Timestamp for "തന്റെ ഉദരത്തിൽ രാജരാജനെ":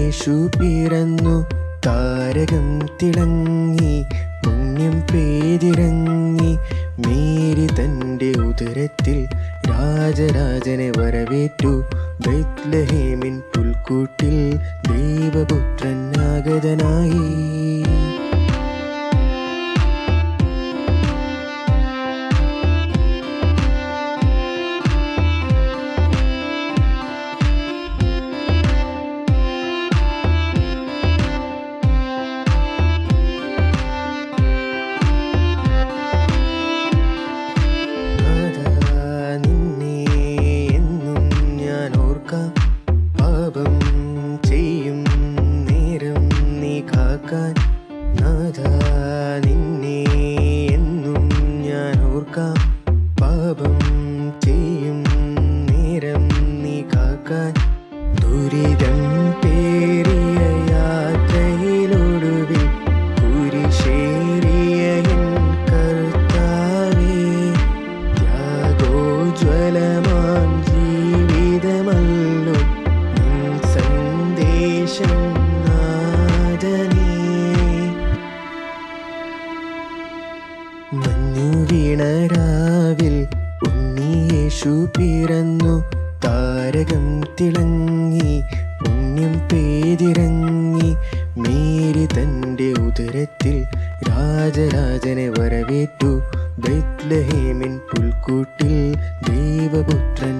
7.66-10.92, 92.16-95.28